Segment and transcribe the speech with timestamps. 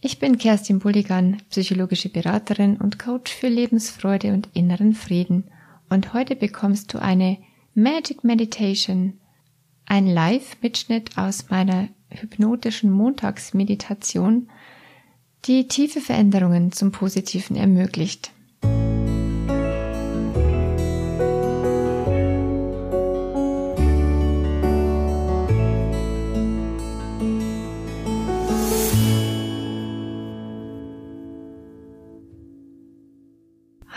[0.00, 5.50] Ich bin Kerstin Bulligan, psychologische Beraterin und Coach für Lebensfreude und inneren Frieden.
[5.90, 7.38] Und heute bekommst du eine
[7.74, 9.14] Magic Meditation,
[9.86, 14.48] ein Live-Mitschnitt aus meiner hypnotischen Montagsmeditation,
[15.46, 18.30] die tiefe Veränderungen zum Positiven ermöglicht.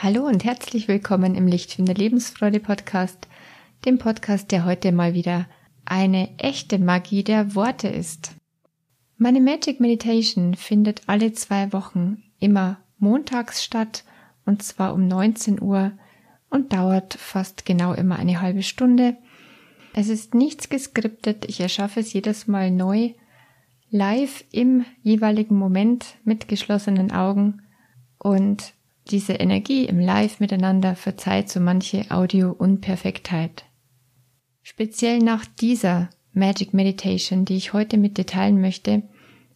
[0.03, 3.27] Hallo und herzlich willkommen im Lichtfinder Lebensfreude Podcast,
[3.85, 5.45] dem Podcast, der heute mal wieder
[5.85, 8.31] eine echte Magie der Worte ist.
[9.17, 14.03] Meine Magic Meditation findet alle zwei Wochen immer montags statt
[14.43, 15.91] und zwar um 19 Uhr
[16.49, 19.17] und dauert fast genau immer eine halbe Stunde.
[19.93, 23.11] Es ist nichts geskriptet, ich erschaffe es jedes Mal neu,
[23.91, 27.61] live im jeweiligen Moment mit geschlossenen Augen
[28.17, 28.73] und
[29.09, 33.65] diese Energie im Live miteinander verzeiht so manche Audio-Unperfektheit.
[34.61, 39.03] Speziell nach dieser Magic Meditation, die ich heute mit dir teilen möchte,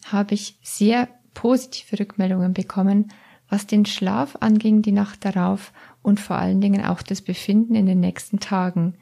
[0.06, 3.11] habe ich sehr positive Rückmeldungen bekommen,
[3.47, 7.86] was den Schlaf anging die Nacht darauf und vor allen Dingen auch das Befinden in
[7.86, 8.95] den nächsten Tagen.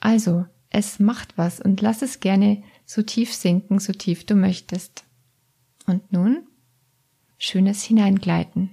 [0.00, 5.04] Also, es macht was und lass es gerne so tief sinken, so tief du möchtest.
[5.86, 6.46] Und nun
[7.38, 8.70] schönes Hineingleiten.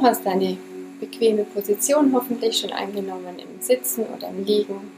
[0.00, 0.56] Du hast eine
[0.98, 4.90] bequeme Position hoffentlich schon eingenommen im Sitzen oder im Liegen.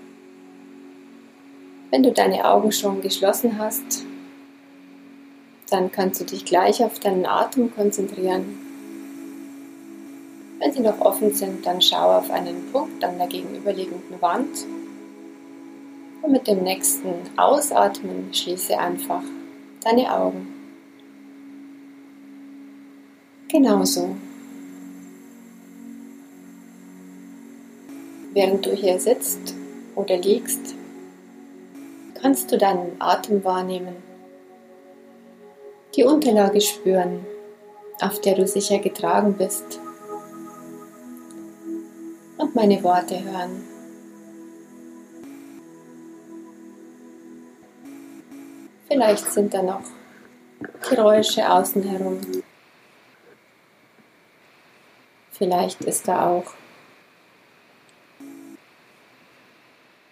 [1.91, 4.07] Wenn du deine Augen schon geschlossen hast,
[5.71, 8.61] dann kannst du dich gleich auf deinen Atem konzentrieren.
[10.61, 14.67] Wenn sie noch offen sind, dann schau auf einen Punkt an der gegenüberliegenden Wand
[16.23, 19.25] und mit dem nächsten Ausatmen schließe einfach
[19.83, 20.47] deine Augen.
[23.49, 24.15] Genauso.
[28.35, 29.55] Während du hier sitzt
[29.95, 30.75] oder liegst,
[32.15, 33.97] kannst du deinen Atem wahrnehmen,
[35.95, 37.27] die Unterlage spüren,
[38.01, 39.81] auf der du sicher getragen bist
[42.39, 43.65] und meine Worte hören.
[48.89, 49.85] Vielleicht sind da noch
[50.89, 52.21] Geräusche außen herum.
[55.33, 56.62] Vielleicht ist da auch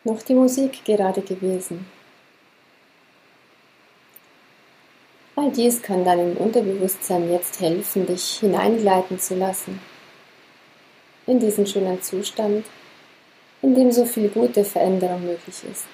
[0.05, 1.87] noch die Musik gerade gewesen.
[5.37, 9.81] All dies kann deinem Unterbewusstsein jetzt helfen, dich hineingleiten zu lassen
[11.27, 12.66] in diesen schönen Zustand,
[13.62, 15.87] in dem so viel gute Veränderung möglich ist.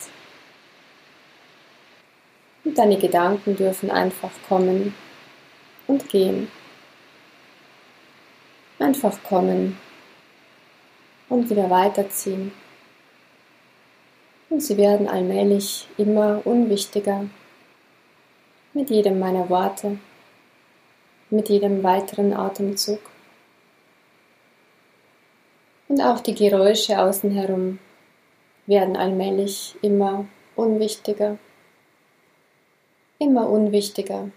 [2.65, 4.95] Und deine Gedanken dürfen einfach kommen
[5.87, 6.51] und gehen.
[8.79, 9.79] Einfach kommen
[11.29, 12.53] und wieder weiterziehen
[14.51, 17.27] und sie werden allmählich immer unwichtiger
[18.73, 19.99] mit jedem meiner Worte,
[21.31, 23.01] mit jedem weiteren Atemzug.
[25.89, 27.79] Und auch die Geräusche außen herum
[28.67, 30.27] werden allmählich immer
[30.57, 31.39] unwichtiger,
[33.19, 34.31] immer unwichtiger.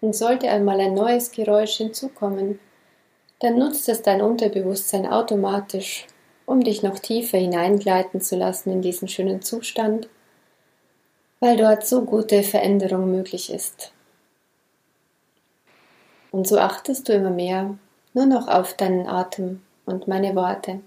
[0.00, 2.60] Und sollte einmal ein neues Geräusch hinzukommen,
[3.40, 6.06] dann nutzt es dein Unterbewusstsein automatisch
[6.48, 10.08] um dich noch tiefer hineingleiten zu lassen in diesen schönen Zustand,
[11.40, 13.92] weil dort so gute Veränderung möglich ist.
[16.30, 17.76] Und so achtest du immer mehr
[18.14, 20.80] nur noch auf deinen Atem und meine Worte.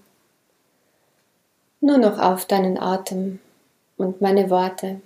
[1.80, 3.38] Nur noch auf deinen Atem
[3.96, 5.00] und meine Worte.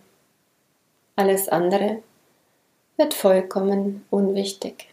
[1.16, 2.02] Alles andere
[2.96, 4.88] wird vollkommen unwichtig.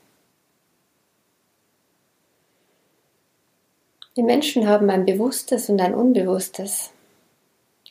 [4.15, 6.91] Die Menschen haben ein Bewusstes und ein Unbewusstes.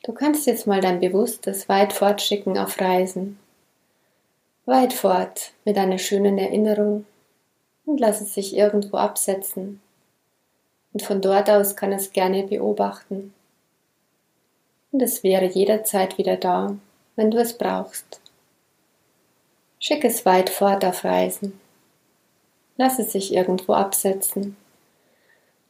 [0.03, 3.37] Du kannst jetzt mal dein Bewusstes weit fortschicken auf Reisen.
[4.65, 7.05] Weit fort mit einer schönen Erinnerung
[7.85, 9.81] und lass es sich irgendwo absetzen.
[10.93, 13.33] Und von dort aus kann es gerne beobachten.
[14.93, 16.77] Und es wäre jederzeit wieder da,
[17.17, 18.21] wenn du es brauchst.
[19.77, 21.59] Schick es weit fort auf Reisen.
[22.77, 24.55] Lass es sich irgendwo absetzen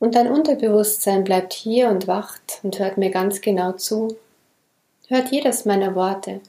[0.03, 4.17] und dein Unterbewusstsein bleibt hier und wacht und hört mir ganz genau zu,
[5.07, 6.41] hört jedes meiner Worte.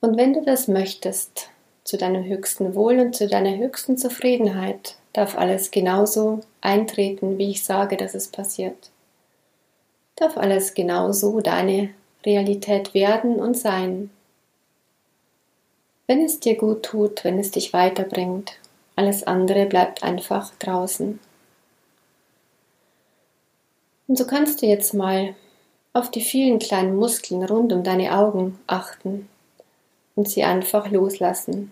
[0.00, 1.50] Und wenn du das möchtest,
[1.84, 7.62] zu deinem höchsten Wohl und zu deiner höchsten Zufriedenheit, darf alles genauso eintreten, wie ich
[7.62, 8.88] sage, dass es passiert.
[10.16, 11.90] Darf alles genauso deine
[12.24, 14.08] Realität werden und sein.
[16.06, 18.52] Wenn es dir gut tut, wenn es dich weiterbringt,
[18.96, 21.20] alles andere bleibt einfach draußen.
[24.10, 25.36] Und so kannst du jetzt mal
[25.92, 29.28] auf die vielen kleinen Muskeln rund um deine Augen achten
[30.16, 31.70] und sie einfach loslassen.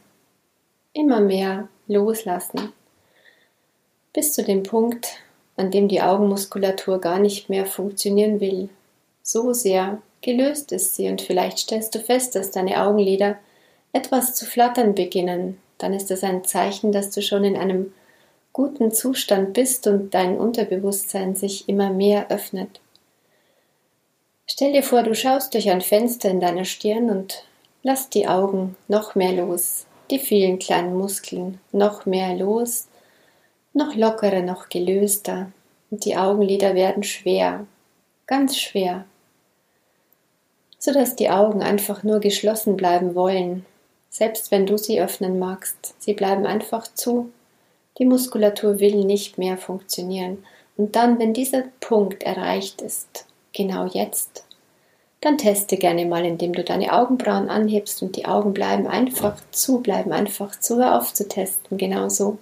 [0.93, 2.73] Immer mehr loslassen.
[4.13, 5.17] Bis zu dem Punkt,
[5.57, 8.69] an dem die Augenmuskulatur gar nicht mehr funktionieren will.
[9.25, 13.37] So sehr gelöst ist sie und vielleicht stellst du fest, dass deine Augenlider
[13.93, 15.59] etwas zu flattern beginnen.
[15.79, 17.93] Dann ist das ein Zeichen, dass du schon in einem
[18.59, 22.81] guten Zustand bist und dein Unterbewusstsein sich immer mehr öffnet.
[24.49, 27.45] Stell dir vor, du schaust durch ein Fenster in deiner Stirn und
[27.85, 32.89] lass die Augen noch mehr los, die vielen kleinen Muskeln noch mehr los,
[33.75, 35.53] noch lockerer, noch gelöster,
[35.93, 37.65] und die Augenlider werden schwer,
[38.27, 39.05] ganz schwer,
[40.81, 43.65] so dass die Augen einfach nur geschlossen bleiben wollen,
[44.11, 45.95] selbst wenn du sie öffnen magst.
[46.01, 47.31] Sie bleiben einfach zu.
[47.99, 50.45] Die Muskulatur will nicht mehr funktionieren.
[50.77, 54.45] Und dann, wenn dieser Punkt erreicht ist, genau jetzt,
[55.21, 59.81] dann teste gerne mal, indem du deine Augenbrauen anhebst und die Augen bleiben einfach zu,
[59.81, 60.77] bleiben einfach zu.
[60.77, 62.39] Hör auf zu testen, genau so.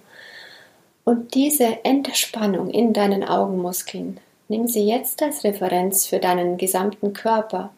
[1.03, 4.19] Und diese Entspannung in deinen Augenmuskeln,
[4.49, 7.71] nimm sie jetzt als Referenz für deinen gesamten Körper.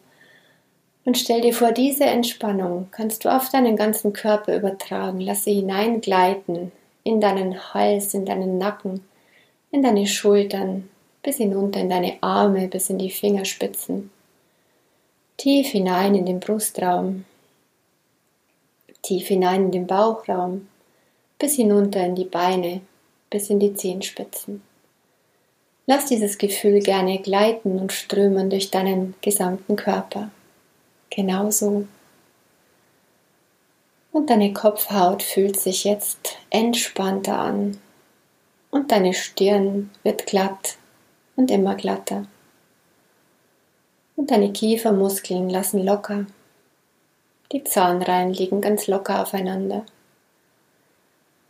[1.06, 5.20] Und stell dir vor, diese Entspannung kannst du auf deinen ganzen Körper übertragen.
[5.20, 6.72] Lass sie hineingleiten
[7.04, 9.04] in deinen Hals, in deinen Nacken,
[9.70, 10.88] in deine Schultern,
[11.22, 14.10] bis hinunter in deine Arme, bis in die Fingerspitzen.
[15.36, 17.24] Tief hinein in den Brustraum,
[19.02, 20.68] tief hinein in den Bauchraum,
[21.38, 22.82] bis hinunter in die Beine,
[23.30, 24.62] bis in die Zehenspitzen.
[25.86, 30.30] Lass dieses Gefühl gerne gleiten und strömen durch deinen gesamten Körper.
[31.08, 31.86] Genauso.
[34.12, 37.78] Und deine Kopfhaut fühlt sich jetzt entspannter an.
[38.70, 40.76] Und deine Stirn wird glatt
[41.36, 42.26] und immer glatter.
[44.16, 46.26] Und deine Kiefermuskeln lassen locker.
[47.52, 49.84] Die Zahnreihen liegen ganz locker aufeinander.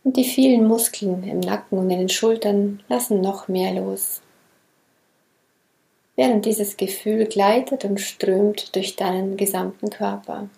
[0.03, 4.21] Und die vielen Muskeln im Nacken und in den Schultern lassen noch mehr los
[6.21, 10.49] während dieses Gefühl gleitet und strömt durch deinen gesamten Körper.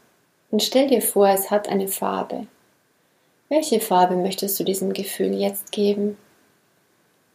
[0.53, 2.45] Und stell dir vor, es hat eine Farbe.
[3.49, 6.15] Welche Farbe möchtest du diesem Gefühl jetzt geben?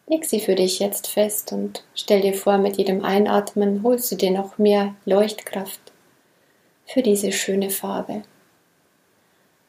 [0.07, 4.15] Leg sie für dich jetzt fest und stell dir vor, mit jedem Einatmen holst du
[4.15, 5.81] dir noch mehr Leuchtkraft
[6.87, 8.23] für diese schöne Farbe.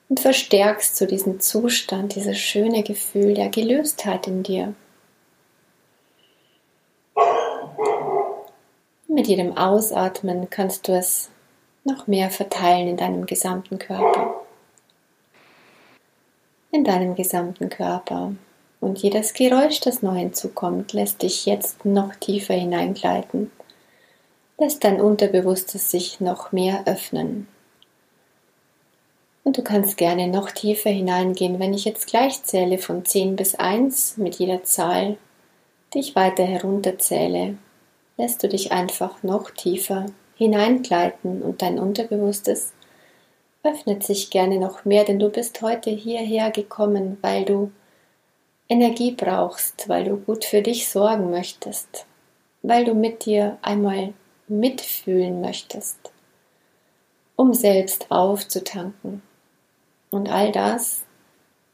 [0.10, 4.76] Und verstärkst zu diesem Zustand, dieses schöne Gefühl der Gelöstheit in dir.
[9.08, 11.32] Mit jedem Ausatmen kannst du es
[11.84, 14.42] noch mehr verteilen in deinem gesamten Körper.
[16.72, 18.34] In deinem gesamten Körper.
[18.80, 23.52] Und jedes Geräusch, das neu hinzukommt, lässt dich jetzt noch tiefer hineingleiten,
[24.58, 27.48] lässt dein Unterbewusstes sich noch mehr öffnen.
[29.44, 33.56] Und du kannst gerne noch tiefer hineingehen, wenn ich jetzt gleich zähle von 10 bis
[33.56, 35.18] 1 mit jeder Zahl,
[35.94, 37.58] die ich weiter herunterzähle,
[38.18, 40.06] lässt du dich einfach noch tiefer
[40.40, 42.72] hineingleiten und dein Unterbewusstes
[43.62, 47.72] öffnet sich gerne noch mehr, denn du bist heute hierher gekommen, weil du
[48.70, 52.06] Energie brauchst, weil du gut für dich sorgen möchtest,
[52.62, 54.14] weil du mit dir einmal
[54.48, 56.00] mitfühlen möchtest,
[57.36, 59.22] um selbst aufzutanken.
[60.10, 61.04] Und all das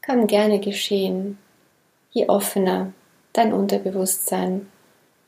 [0.02, 1.38] kann gerne geschehen,
[2.10, 2.92] je offener
[3.32, 4.66] dein Unterbewusstsein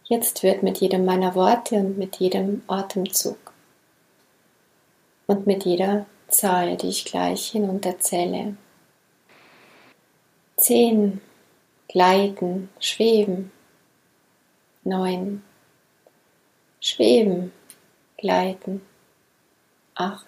[0.08, 3.52] jetzt wird mit jedem meiner Worte und mit jedem Atemzug
[5.26, 8.56] und mit jeder Zahl, die ich gleich hinunterzähle.
[10.56, 11.20] Zehn,
[11.88, 13.52] gleiten, schweben.
[14.84, 15.42] Neun,
[16.80, 17.52] schweben,
[18.16, 18.80] gleiten.
[19.94, 20.26] Acht,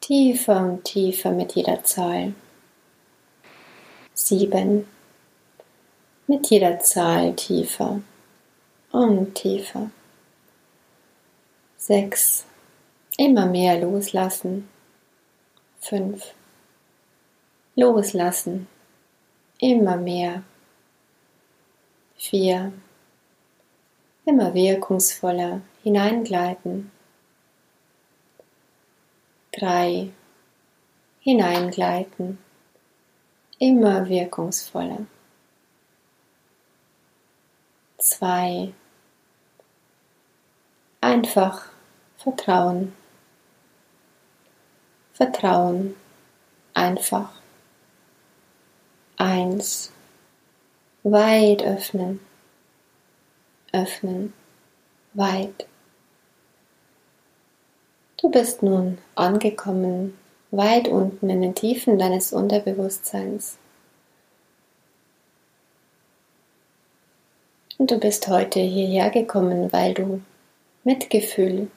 [0.00, 2.34] tiefer und tiefer mit jeder Zahl.
[4.14, 4.88] Sieben,
[6.26, 8.00] mit jeder Zahl tiefer
[8.90, 9.90] und tiefer.
[11.76, 12.46] Sechs.
[13.18, 14.68] Immer mehr loslassen.
[15.80, 16.34] Fünf.
[17.76, 18.66] Loslassen.
[19.60, 20.42] Immer mehr.
[22.16, 22.72] Vier.
[24.24, 26.90] Immer wirkungsvoller hineingleiten.
[29.52, 30.10] Drei.
[31.20, 32.38] Hineingleiten.
[33.58, 35.06] Immer wirkungsvoller
[38.04, 38.72] zwei.
[41.00, 41.66] Einfach
[42.16, 42.94] Vertrauen.
[45.12, 45.94] Vertrauen.
[46.74, 47.30] Einfach.
[49.16, 49.92] Eins.
[51.02, 52.20] Weit öffnen.
[53.72, 54.32] Öffnen.
[55.12, 55.66] Weit.
[58.16, 60.18] Du bist nun angekommen,
[60.50, 63.58] weit unten in den Tiefen deines Unterbewusstseins.
[67.78, 70.22] Und du bist heute hierher gekommen, weil du
[70.84, 71.68] Mitgefühl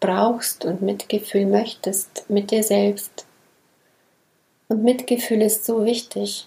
[0.00, 3.26] brauchst und Mitgefühl möchtest mit dir selbst.
[4.68, 6.46] Und Mitgefühl ist so wichtig,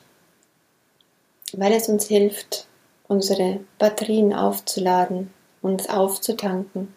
[1.53, 2.67] weil es uns hilft,
[3.07, 6.93] unsere Batterien aufzuladen, uns aufzutanken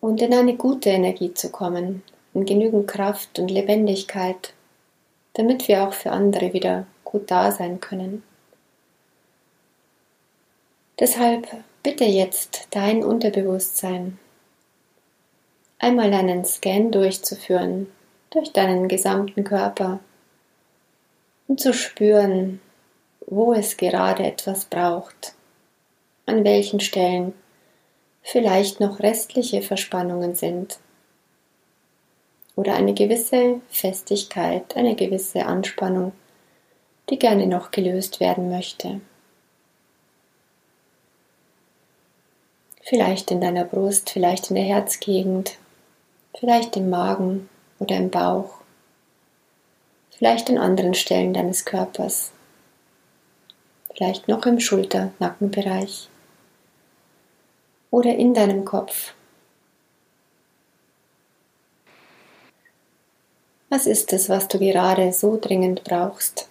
[0.00, 2.02] und in eine gute Energie zu kommen,
[2.34, 4.52] in genügend Kraft und Lebendigkeit,
[5.34, 8.22] damit wir auch für andere wieder gut da sein können.
[10.98, 11.46] Deshalb
[11.82, 14.18] bitte jetzt dein Unterbewusstsein
[15.78, 17.88] einmal einen Scan durchzuführen
[18.30, 20.00] durch deinen gesamten Körper
[21.48, 22.62] und zu spüren,
[23.26, 25.34] wo es gerade etwas braucht,
[26.24, 27.34] an welchen Stellen
[28.22, 30.78] vielleicht noch restliche Verspannungen sind
[32.56, 36.12] oder eine gewisse Festigkeit, eine gewisse Anspannung,
[37.10, 39.02] die gerne noch gelöst werden möchte.
[42.88, 45.58] Vielleicht in deiner Brust, vielleicht in der Herzgegend,
[46.38, 47.48] vielleicht im Magen
[47.80, 48.60] oder im Bauch,
[50.16, 52.30] vielleicht an anderen Stellen deines Körpers,
[53.92, 56.08] vielleicht noch im Schulter-Nackenbereich
[57.90, 59.14] oder in deinem Kopf.
[63.68, 66.48] Was ist es, was du gerade so dringend brauchst?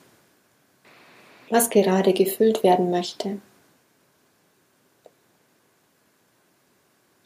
[1.49, 3.39] Was gerade gefüllt werden möchte?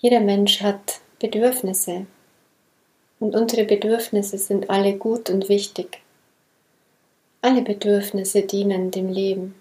[0.02, 2.06] Jeder Mensch hat Bedürfnisse
[3.20, 6.02] und unsere Bedürfnisse sind alle gut und wichtig.
[7.42, 9.56] Alle Bedürfnisse dienen dem Leben.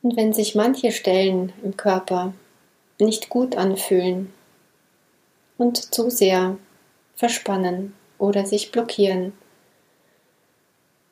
[0.00, 2.32] Und wenn sich manche Stellen im Körper
[2.98, 4.32] nicht gut anfühlen
[5.58, 6.56] und zu sehr
[7.16, 9.34] verspannen oder sich blockieren,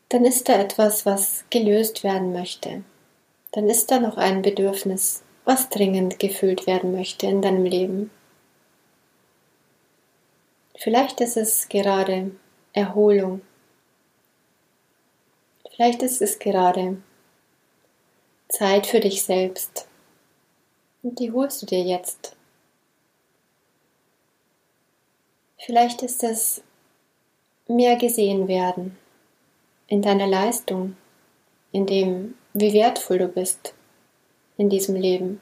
[0.08, 2.82] dann ist da etwas, was gelöst werden möchte.
[3.52, 8.10] Dann ist da noch ein Bedürfnis, was dringend gefüllt werden möchte in deinem Leben.
[10.76, 12.32] Vielleicht ist es gerade
[12.72, 13.40] Erholung.
[15.70, 17.00] Vielleicht ist es gerade
[18.48, 19.86] Zeit für dich selbst.
[21.02, 22.34] Und die holst du dir jetzt.
[25.58, 26.62] Vielleicht ist es
[27.68, 28.98] mehr gesehen werden
[29.86, 30.96] in deiner Leistung,
[31.70, 33.75] in dem, wie wertvoll du bist
[34.56, 35.40] in diesem Leben.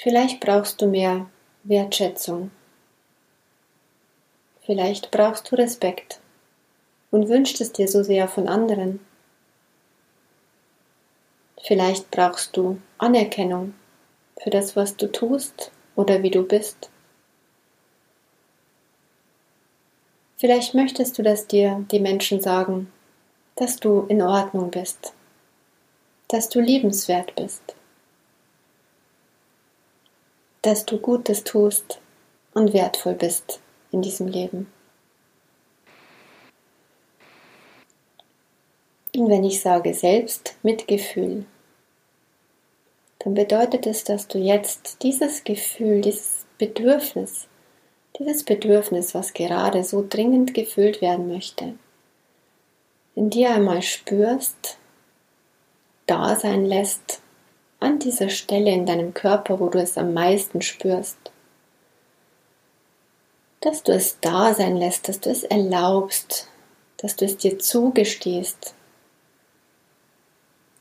[0.00, 1.28] Vielleicht brauchst du mehr
[1.64, 2.50] Wertschätzung.
[4.64, 6.20] Vielleicht brauchst du Respekt
[7.10, 9.00] und wünschst es dir so sehr von anderen.
[11.62, 13.74] Vielleicht brauchst du Anerkennung
[14.40, 16.90] für das, was du tust oder wie du bist.
[20.36, 22.92] Vielleicht möchtest du, dass dir die Menschen sagen,
[23.56, 25.12] dass du in Ordnung bist,
[26.28, 27.62] dass du liebenswert bist,
[30.62, 32.00] dass du Gutes tust
[32.52, 33.60] und wertvoll bist
[33.92, 34.70] in diesem Leben.
[39.16, 41.46] Und wenn ich sage Selbstmitgefühl,
[43.20, 47.48] dann bedeutet es, dass du jetzt dieses Gefühl, dieses Bedürfnis,
[48.18, 51.74] dieses Bedürfnis, was gerade so dringend gefüllt werden möchte,
[53.14, 54.78] in dir einmal spürst,
[56.08, 57.20] da sein lässt,
[57.80, 61.18] an dieser Stelle in deinem Körper, wo du es am meisten spürst.
[63.60, 66.48] Dass du es da sein lässt, dass du es erlaubst,
[66.96, 68.74] dass du es dir zugestehst,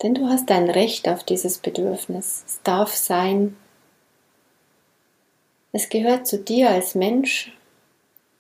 [0.02, 2.44] denn du hast ein Recht auf dieses Bedürfnis.
[2.46, 3.58] Es darf sein.
[5.72, 7.52] Es gehört zu dir als Mensch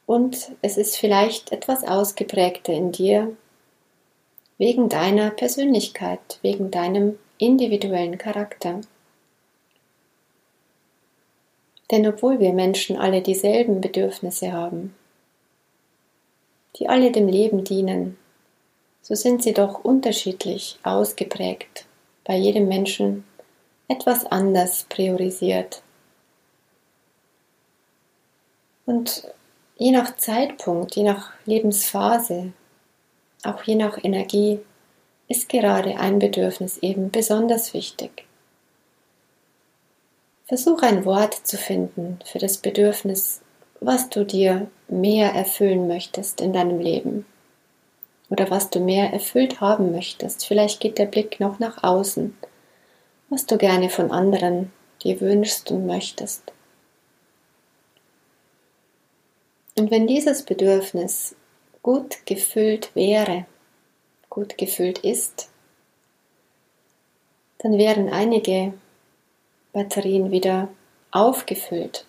[0.05, 3.35] und es ist vielleicht etwas ausgeprägter in dir
[4.57, 8.81] wegen deiner Persönlichkeit, wegen deinem individuellen Charakter.
[11.91, 14.95] Denn obwohl wir Menschen alle dieselben Bedürfnisse haben,
[16.77, 18.17] die alle dem Leben dienen,
[19.01, 21.85] so sind sie doch unterschiedlich ausgeprägt,
[22.25, 23.23] bei jedem Menschen
[23.87, 25.81] etwas anders priorisiert.
[28.85, 29.31] Und
[29.77, 32.51] je nach Zeitpunkt, je nach Lebensphase,
[33.47, 34.59] auch je nach Energie,
[35.27, 38.25] ist gerade ein Bedürfnis eben besonders wichtig.
[40.45, 43.41] Versuch ein Wort zu finden für das Bedürfnis,
[43.81, 47.25] was du dir mehr erfüllen möchtest in deinem Leben
[48.29, 50.45] oder was du mehr erfüllt haben möchtest.
[50.45, 52.35] Vielleicht geht der Blick noch nach außen,
[53.29, 54.71] was du gerne von anderen
[55.03, 56.43] dir wünschst und möchtest.
[59.77, 61.35] Und wenn dieses Bedürfnis
[61.87, 63.45] gut gefüllt wäre,
[64.29, 65.47] gut gefüllt ist,
[67.59, 68.73] dann wären einige
[69.71, 70.67] Batterien wieder
[71.11, 72.05] aufgefüllt.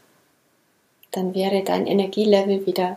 [1.12, 2.96] Dann wäre dein Energielevel wieder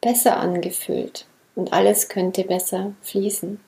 [0.00, 3.60] besser angefüllt und alles könnte besser fließen.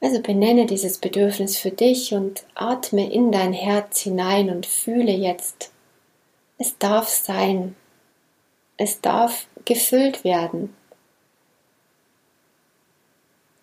[0.00, 5.72] Also benenne dieses Bedürfnis für dich und atme in dein Herz hinein und fühle jetzt,
[6.58, 7.74] es darf sein.
[8.76, 10.74] Es darf gefüllt werden.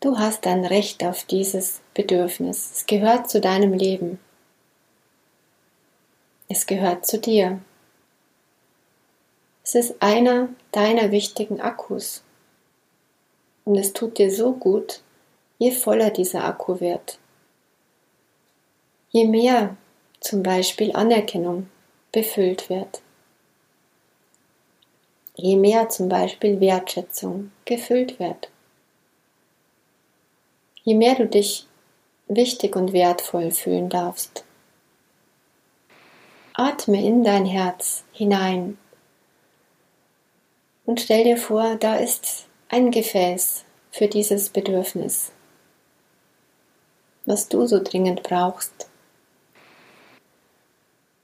[0.02, 2.72] Du hast ein Recht auf dieses Bedürfnis.
[2.74, 4.20] Es gehört zu deinem Leben.
[6.48, 7.60] Es gehört zu dir.
[9.64, 12.24] Es ist einer deiner wichtigen Akkus.
[13.66, 15.02] Und es tut dir so gut,
[15.58, 17.20] je voller dieser Akku wird.
[19.12, 19.76] Je mehr
[20.22, 21.70] zum Beispiel Anerkennung
[22.12, 23.02] befüllt wird.
[25.42, 28.50] Je mehr zum Beispiel Wertschätzung gefüllt wird.
[30.84, 31.66] Je mehr du dich
[32.28, 34.44] wichtig und wertvoll fühlen darfst.
[36.54, 38.78] Atme in dein Herz hinein
[40.86, 45.32] und stell dir vor, da ist ein Gefäß für dieses Bedürfnis,
[47.26, 48.90] was du so dringend brauchst.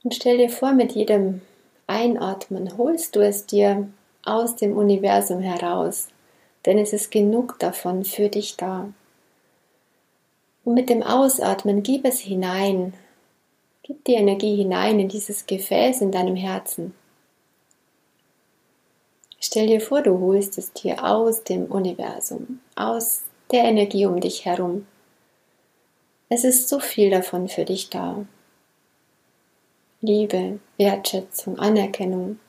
[0.02, 1.42] Und stell dir vor, mit jedem
[1.86, 3.88] Einatmen holst du es dir
[4.26, 6.08] aus dem Universum heraus,
[6.64, 8.88] denn es ist genug davon für dich da.
[10.64, 12.92] Und mit dem Ausatmen gib es hinein,
[13.82, 16.94] gib die Energie hinein in dieses Gefäß in deinem Herzen.
[19.38, 24.44] Stell dir vor, du holst es dir aus dem Universum, aus der Energie um dich
[24.44, 24.86] herum.
[26.28, 28.26] Es ist so viel davon für dich da.
[30.00, 32.40] Liebe, Wertschätzung, Anerkennung,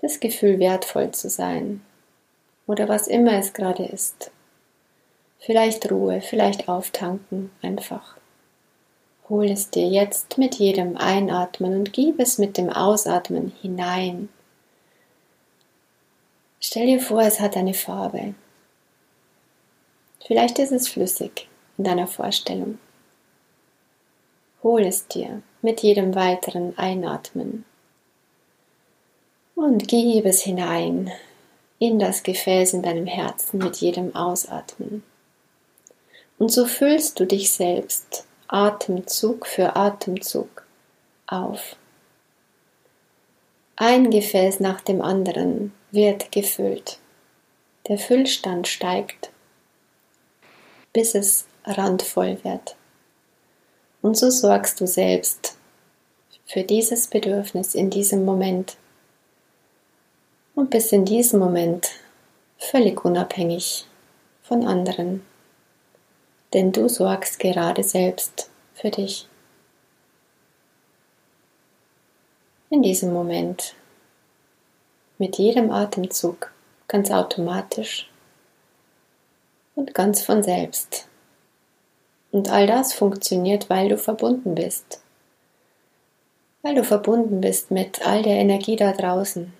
[0.00, 1.82] das Gefühl wertvoll zu sein
[2.66, 4.30] oder was immer es gerade ist.
[5.38, 8.16] Vielleicht Ruhe, vielleicht auftanken, einfach.
[9.28, 14.28] Hol es dir jetzt mit jedem Einatmen und gib es mit dem Ausatmen hinein.
[16.60, 18.34] Stell dir vor, es hat eine Farbe.
[20.26, 22.78] Vielleicht ist es flüssig in deiner Vorstellung.
[24.62, 27.64] Hol es dir mit jedem weiteren Einatmen
[29.60, 31.10] und gib es hinein
[31.78, 35.02] in das Gefäß in deinem Herzen mit jedem Ausatmen.
[36.38, 40.64] Und so füllst du dich selbst Atemzug für Atemzug
[41.26, 41.76] auf.
[43.76, 46.98] Ein Gefäß nach dem anderen wird gefüllt.
[47.88, 49.30] Der Füllstand steigt,
[50.92, 52.76] bis es randvoll wird.
[54.00, 55.56] Und so sorgst du selbst
[56.46, 58.76] für dieses Bedürfnis in diesem Moment
[60.54, 61.90] und bist in diesem Moment
[62.58, 63.86] völlig unabhängig
[64.42, 65.24] von anderen,
[66.52, 69.28] denn du sorgst gerade selbst für dich.
[72.70, 73.74] In diesem Moment,
[75.18, 76.52] mit jedem Atemzug,
[76.88, 78.10] ganz automatisch
[79.74, 81.08] und ganz von selbst
[82.32, 85.00] und all das funktioniert, weil du verbunden bist.
[86.62, 89.52] Weil du verbunden bist mit all der Energie da draußen.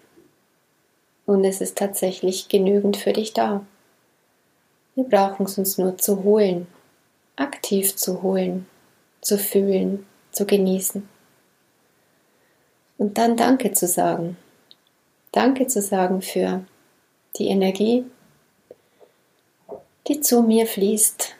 [1.31, 3.65] Und es ist tatsächlich genügend für dich da.
[4.97, 6.67] Wir brauchen es uns nur zu holen,
[7.37, 8.67] aktiv zu holen,
[9.21, 11.09] zu fühlen, zu genießen.
[12.99, 14.39] Und dann Danke zu sagen.
[15.31, 16.65] Danke zu sagen für
[17.39, 18.05] die Energie,
[20.09, 21.37] die zu mir fließt,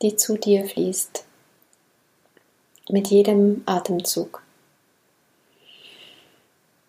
[0.00, 1.24] die zu dir fließt.
[2.88, 4.44] Mit jedem Atemzug.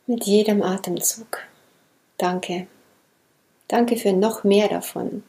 [0.05, 1.47] Mit jedem Atemzug.
[2.23, 2.67] Danke.
[3.67, 5.23] Danke für noch mehr davon.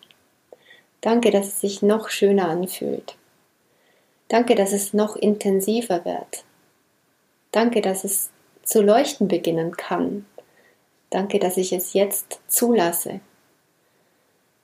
[1.01, 3.17] Danke, dass es sich noch schöner anfühlt.
[4.29, 6.45] Danke, dass es noch intensiver wird.
[7.51, 8.31] Danke, dass es
[8.63, 10.25] zu leuchten beginnen kann.
[11.11, 13.21] Danke, dass ich es jetzt zulasse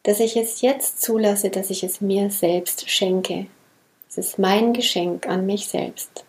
[0.03, 3.47] dass ich es jetzt zulasse, dass ich es mir selbst schenke.
[4.09, 6.25] Es ist mein Geschenk an mich selbst.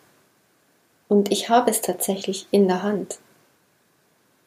[1.08, 3.18] Und ich habe es tatsächlich in der Hand.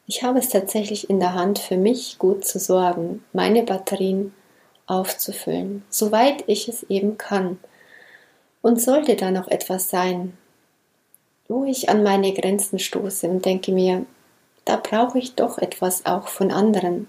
[0.06, 4.32] Ich habe es tatsächlich in der Hand, für mich gut zu sorgen, meine Batterien
[4.86, 7.58] aufzufüllen, soweit ich es eben kann.
[8.62, 10.36] Und sollte da noch etwas sein,
[11.48, 14.06] wo ich an meine Grenzen stoße und denke mir,
[14.64, 17.08] da brauche ich doch etwas auch von anderen,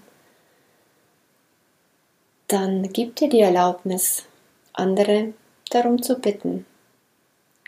[2.48, 4.24] dann gib dir die Erlaubnis,
[4.72, 5.34] andere
[5.70, 6.64] darum zu bitten,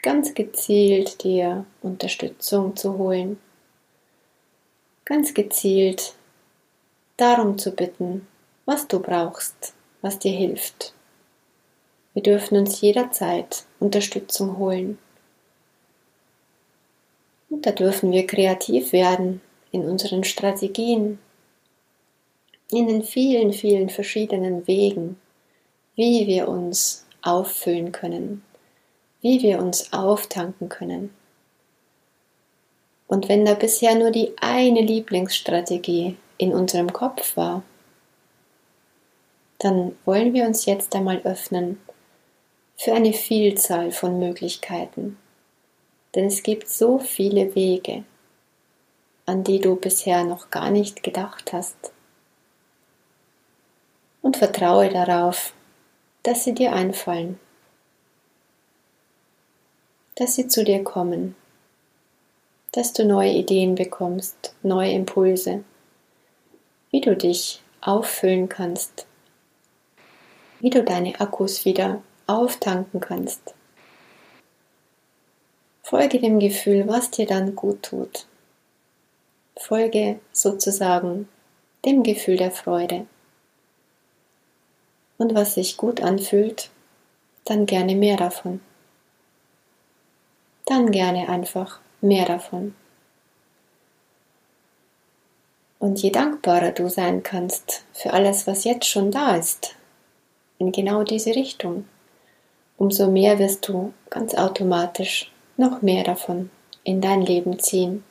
[0.02, 3.38] ganz gezielt dir Unterstützung zu holen,
[5.10, 6.14] ganz gezielt
[7.16, 8.28] darum zu bitten,
[8.64, 10.94] was du brauchst, was dir hilft.
[12.14, 14.98] Wir dürfen uns jederzeit Unterstützung holen.
[17.48, 19.40] Und da dürfen wir kreativ werden
[19.72, 21.18] in unseren Strategien,
[22.70, 25.20] in den vielen, vielen verschiedenen Wegen,
[25.96, 28.44] wie wir uns auffüllen können,
[29.22, 31.10] wie wir uns auftanken können.
[33.10, 37.64] Und wenn da bisher nur die eine Lieblingsstrategie in unserem Kopf war,
[39.58, 41.80] dann wollen wir uns jetzt einmal öffnen
[42.76, 45.18] für eine Vielzahl von Möglichkeiten.
[46.14, 48.04] Denn es gibt so viele Wege,
[49.26, 51.92] an die du bisher noch gar nicht gedacht hast.
[54.22, 55.52] Und vertraue darauf,
[56.22, 57.40] dass sie dir einfallen,
[60.14, 61.34] dass sie zu dir kommen,
[62.72, 65.64] dass du neue Ideen bekommst, neue Impulse,
[66.90, 69.06] wie du dich auffüllen kannst,
[70.60, 73.54] wie du deine Akkus wieder auftanken kannst.
[75.82, 78.26] Folge dem Gefühl, was dir dann gut tut.
[79.56, 81.28] Folge sozusagen
[81.84, 83.06] dem Gefühl der Freude.
[85.18, 86.70] Und was sich gut anfühlt,
[87.44, 88.60] dann gerne mehr davon.
[90.66, 92.74] Dann gerne einfach mehr davon.
[95.78, 99.74] Und je dankbarer du sein kannst für alles, was jetzt schon da ist,
[100.58, 101.86] in genau diese Richtung,
[102.76, 106.50] umso mehr wirst du ganz automatisch noch mehr davon
[106.84, 108.04] in dein Leben ziehen.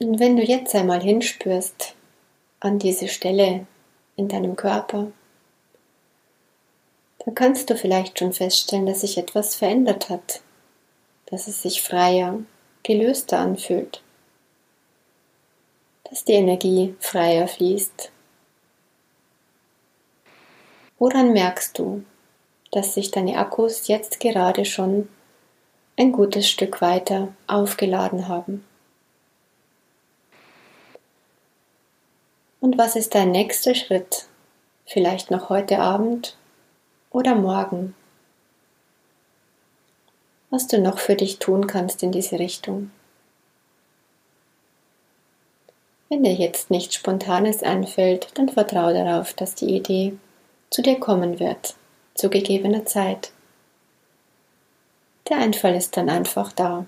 [0.00, 1.94] Und wenn du jetzt einmal hinspürst
[2.60, 3.66] an diese Stelle
[4.16, 5.12] in deinem Körper,
[7.24, 10.40] dann kannst du vielleicht schon feststellen, dass sich etwas verändert hat,
[11.26, 12.40] dass es sich freier,
[12.82, 14.02] gelöster anfühlt,
[16.04, 18.10] dass die Energie freier fließt
[20.98, 22.04] Woran merkst du,
[22.72, 25.08] dass sich deine Akkus jetzt gerade schon
[25.98, 28.64] ein gutes Stück weiter aufgeladen haben?
[32.60, 34.28] Und was ist dein nächster Schritt?
[34.86, 36.38] Vielleicht noch heute Abend
[37.14, 37.94] oder morgen?
[40.50, 42.90] Was du noch für dich tun kannst in diese Richtung?
[46.08, 50.18] Wenn dir jetzt nichts Spontanes einfällt, dann vertraue darauf, dass die Idee
[50.70, 51.76] zu dir kommen wird,
[52.14, 53.30] zu gegebener Zeit.
[55.28, 56.84] Der Einfall ist dann einfach da.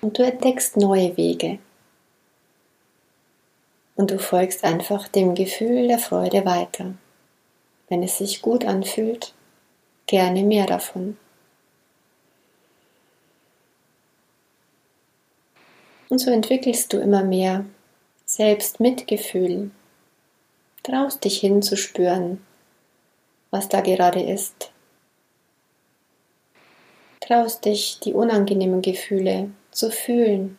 [0.00, 1.60] Und du entdeckst neue Wege.
[3.94, 6.94] Und du folgst einfach dem Gefühl der Freude weiter.
[7.88, 9.34] Wenn es sich gut anfühlt,
[10.06, 11.16] gerne mehr davon.
[16.08, 17.64] Und so entwickelst du immer mehr
[18.24, 19.70] Selbstmitgefühl
[20.86, 22.44] traust dich hinzuspüren,
[23.50, 24.70] was da gerade ist.
[27.20, 30.58] Traust dich, die unangenehmen Gefühle zu fühlen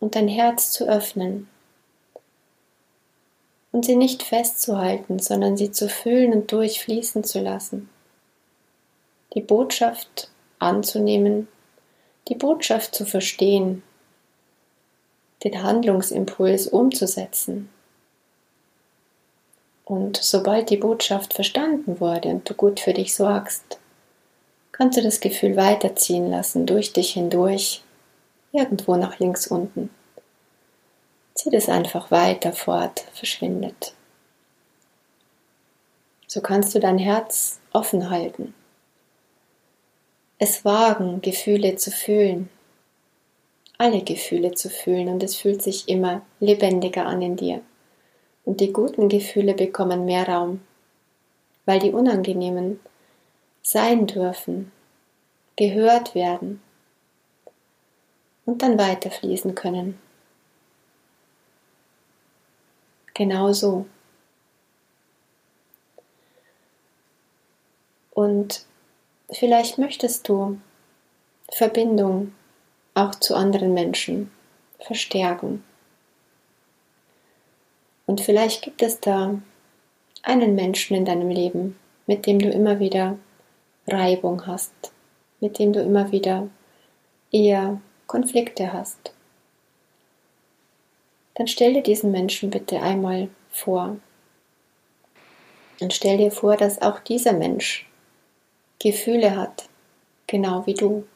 [0.00, 1.48] und dein Herz zu öffnen
[3.76, 7.90] und sie nicht festzuhalten, sondern sie zu fühlen und durchfließen zu lassen.
[9.34, 11.46] Die Botschaft anzunehmen,
[12.28, 13.82] die Botschaft zu verstehen,
[15.44, 17.68] den Handlungsimpuls umzusetzen.
[19.84, 23.78] Und sobald die Botschaft verstanden wurde und du gut für dich sorgst,
[24.72, 27.82] kannst du das Gefühl weiterziehen lassen, durch dich hindurch,
[28.52, 29.90] irgendwo nach links unten.
[31.36, 33.94] Zieh das einfach weiter fort, verschwindet.
[36.26, 38.54] So kannst du dein Herz offen halten.
[40.38, 42.48] Es wagen, Gefühle zu fühlen,
[43.76, 47.60] alle Gefühle zu fühlen und es fühlt sich immer lebendiger an in dir
[48.46, 50.62] und die guten Gefühle bekommen mehr Raum,
[51.66, 52.80] weil die unangenehmen
[53.60, 54.72] sein dürfen,
[55.56, 56.62] gehört werden
[58.46, 59.98] und dann weiterfließen können.
[63.16, 63.86] Genau so.
[68.12, 68.66] Und
[69.30, 70.60] vielleicht möchtest du
[71.50, 72.34] Verbindung
[72.92, 74.30] auch zu anderen Menschen
[74.80, 75.64] verstärken.
[78.04, 79.40] Und vielleicht gibt es da
[80.22, 83.16] einen Menschen in deinem Leben, mit dem du immer wieder
[83.86, 84.92] Reibung hast,
[85.40, 86.48] mit dem du immer wieder
[87.32, 89.14] eher Konflikte hast,
[91.36, 93.96] dann stell dir diesen Menschen bitte einmal vor.
[95.80, 97.86] Und stell dir vor, dass auch dieser Mensch
[98.78, 99.68] Gefühle hat,
[100.26, 101.06] genau wie du,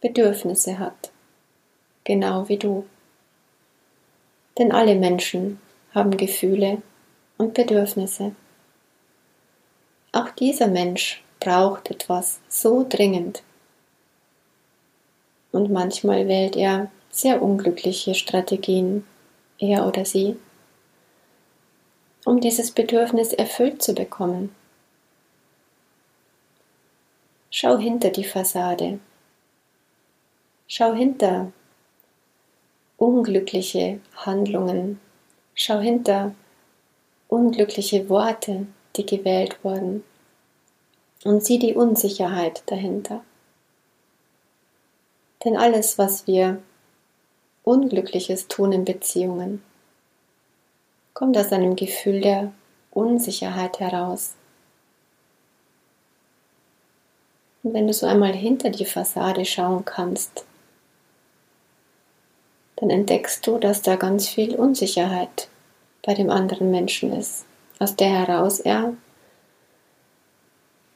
[0.00, 1.10] Bedürfnisse hat,
[2.04, 2.86] genau wie du.
[4.58, 5.60] Denn alle Menschen
[5.92, 6.80] haben Gefühle
[7.36, 8.36] und Bedürfnisse.
[10.12, 13.42] Auch dieser Mensch braucht etwas so dringend.
[15.50, 19.04] Und manchmal wählt er sehr unglückliche Strategien,
[19.58, 20.36] er oder sie,
[22.24, 24.54] um dieses Bedürfnis erfüllt zu bekommen.
[27.50, 29.00] Schau hinter die Fassade.
[30.68, 31.52] Schau hinter
[32.96, 35.00] unglückliche Handlungen.
[35.54, 36.34] Schau hinter
[37.28, 40.04] unglückliche Worte, die gewählt wurden.
[41.24, 43.24] Und sieh die Unsicherheit dahinter.
[45.44, 46.62] Denn alles, was wir
[47.62, 49.62] Unglückliches tun in Beziehungen,
[51.14, 52.52] kommt aus einem Gefühl der
[52.90, 54.34] Unsicherheit heraus.
[57.62, 60.44] Und wenn du so einmal hinter die Fassade schauen kannst,
[62.76, 65.48] dann entdeckst du, dass da ganz viel Unsicherheit
[66.02, 67.44] bei dem anderen Menschen ist,
[67.78, 68.94] aus der heraus er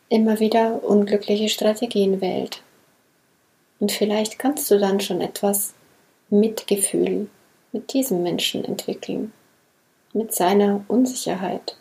[0.08, 2.62] immer wieder unglückliche Strategien wählt.
[3.80, 5.74] Und vielleicht kannst du dann schon etwas
[6.34, 7.28] Mitgefühl
[7.70, 9.32] mit diesem Menschen entwickeln,
[10.12, 11.76] mit seiner Unsicherheit,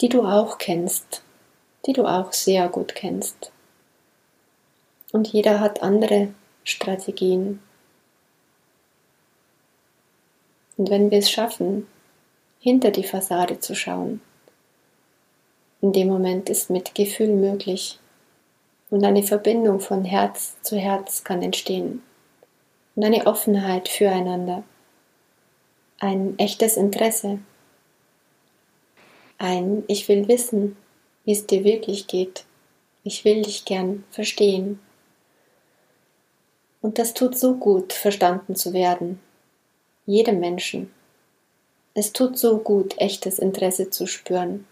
[0.00, 1.22] die du auch kennst,
[1.86, 3.52] die du auch sehr gut kennst.
[5.12, 7.60] Und jeder hat andere Strategien.
[10.76, 11.86] Und wenn wir es schaffen,
[12.58, 14.20] hinter die Fassade zu schauen,
[15.80, 18.00] in dem Moment ist Mitgefühl möglich
[18.90, 22.02] und eine Verbindung von Herz zu Herz kann entstehen
[22.94, 24.64] und eine Offenheit füreinander,
[25.98, 27.38] ein echtes Interesse,
[29.38, 30.76] ein Ich will wissen,
[31.24, 32.44] wie es dir wirklich geht,
[33.04, 34.80] ich will dich gern verstehen.
[36.82, 39.20] Und das tut so gut, verstanden zu werden,
[40.06, 40.90] jedem Menschen.
[41.94, 44.66] Es tut so gut, echtes Interesse zu spüren.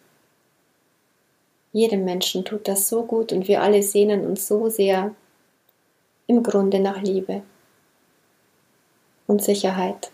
[1.72, 5.14] Jedem Menschen tut das so gut und wir alle sehnen uns so sehr
[6.26, 7.42] im Grunde nach Liebe
[9.28, 10.10] und Sicherheit.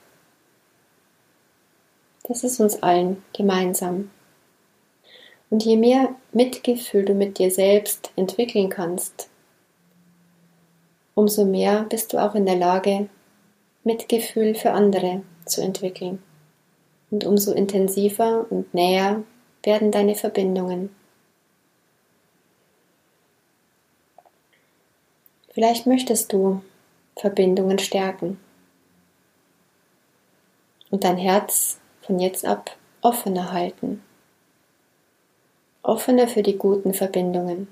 [2.24, 4.10] Das ist uns allen gemeinsam.
[5.48, 9.30] Und je mehr Mitgefühl du mit dir selbst entwickeln kannst,
[11.14, 13.08] umso mehr bist du auch in der Lage,
[13.84, 16.22] Mitgefühl für andere zu entwickeln.
[17.10, 19.22] Und umso intensiver und näher
[19.62, 20.94] werden deine Verbindungen.
[25.50, 26.62] Vielleicht möchtest du
[27.16, 28.40] Verbindungen stärken
[30.94, 34.00] und dein Herz von jetzt ab offener halten.
[35.82, 37.66] Offener für die guten Verbindungen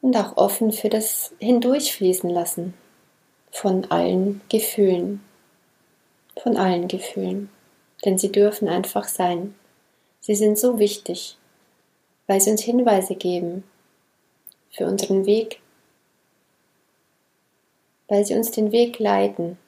[0.00, 2.74] und auch offen für das Hindurchfließen lassen
[3.50, 5.24] von allen Gefühlen,
[6.40, 7.50] von allen Gefühlen,
[8.04, 9.56] denn sie dürfen einfach sein.
[10.20, 11.36] Sie sind so wichtig,
[12.28, 13.64] weil sie uns Hinweise geben
[14.70, 15.58] für unseren Weg,
[18.06, 19.58] weil sie uns den Weg leiten.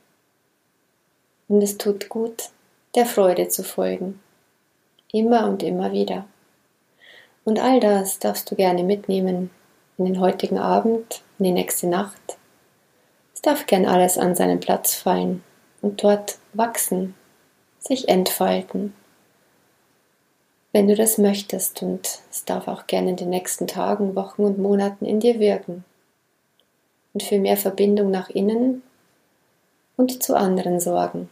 [1.53, 2.45] Und es tut gut,
[2.95, 4.19] der Freude zu folgen,
[5.13, 6.25] immer und immer wieder.
[7.45, 9.51] Und all das darfst du gerne mitnehmen
[9.99, 12.39] in den heutigen Abend, in die nächste Nacht.
[13.35, 15.45] Es darf gern alles an seinen Platz fallen
[15.83, 17.15] und dort wachsen,
[17.81, 18.95] sich entfalten,
[20.73, 24.57] wenn du das möchtest und es darf auch gerne in den nächsten Tagen, Wochen und
[24.59, 25.85] Monaten in dir wirken
[27.13, 28.83] und für mehr Verbindung nach innen
[29.99, 31.29] und zu anderen sorgen.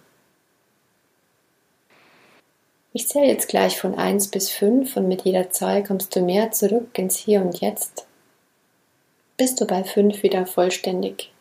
[2.92, 6.50] Ich zähle jetzt gleich von 1 bis 5 und mit jeder Zahl kommst du mehr
[6.50, 8.06] zurück ins Hier und Jetzt
[9.40, 11.32] bis du bei fünf wieder vollständig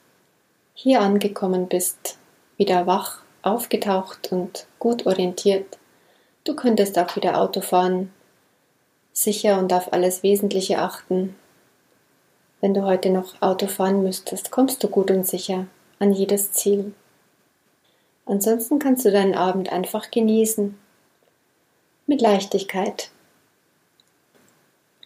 [0.73, 2.17] hier angekommen bist,
[2.55, 5.77] wieder wach, aufgetaucht und gut orientiert.
[6.45, 8.13] Du könntest auch wieder Auto fahren,
[9.11, 11.35] sicher und auf alles Wesentliche achten.
[12.61, 15.67] Wenn du heute noch Auto fahren müsstest, kommst du gut und sicher
[15.99, 16.93] an jedes Ziel.
[18.25, 20.79] Ansonsten kannst du deinen Abend einfach genießen.
[22.09, 23.11] Mit Leichtigkeit.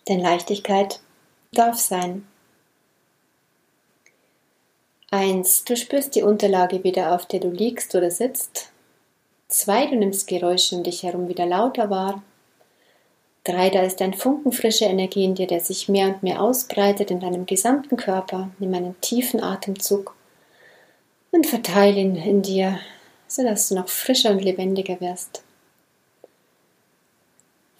[0.07, 1.01] Denn Leichtigkeit
[1.51, 2.25] darf sein.
[5.11, 5.65] 1.
[5.65, 8.71] Du spürst die Unterlage wieder, auf der du liegst oder sitzt.
[9.49, 9.87] 2.
[9.87, 12.23] Du nimmst Geräusche um dich herum wieder lauter wahr.
[13.43, 17.11] Drei, da ist ein Funken frische Energie in dir, der sich mehr und mehr ausbreitet
[17.11, 18.49] in deinem gesamten Körper.
[18.59, 20.15] Nimm einen tiefen Atemzug
[21.31, 22.79] und verteile ihn in dir,
[23.27, 25.43] sodass du noch frischer und lebendiger wirst.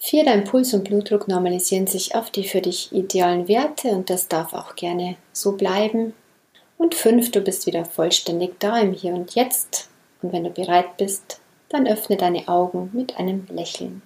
[0.06, 4.28] Vier, dein Puls und Blutdruck normalisieren sich auf die für dich idealen Werte und das
[4.28, 6.12] darf auch gerne so bleiben.
[6.76, 9.88] Und fünf, du bist wieder vollständig da im Hier und Jetzt.
[10.20, 11.40] Und wenn du bereit bist,
[11.70, 14.02] dann öffne deine Augen mit einem Lächeln.